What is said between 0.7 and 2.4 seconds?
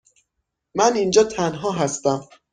من اینجا تنها هستم.